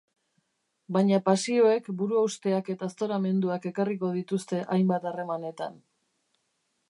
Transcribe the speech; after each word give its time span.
Baina 0.95 1.19
pasioek 1.27 1.91
buruhausteak 1.99 2.71
eta 2.75 2.89
aztoramenduak 2.93 3.69
ekarriko 3.73 4.11
dituzte 4.17 4.65
hainbat 4.77 5.09
harremanetan. 5.11 5.77